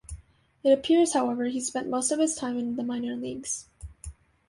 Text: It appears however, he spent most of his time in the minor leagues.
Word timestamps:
It 0.63 0.71
appears 0.71 1.13
however, 1.13 1.43
he 1.45 1.61
spent 1.61 1.87
most 1.87 2.09
of 2.11 2.17
his 2.17 2.33
time 2.33 2.57
in 2.57 2.75
the 2.75 2.81
minor 2.81 3.15
leagues. 3.15 3.67